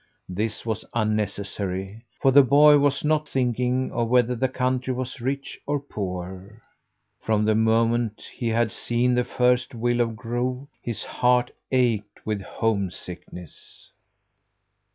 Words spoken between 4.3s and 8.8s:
the country was rich or poor. From the moment that he had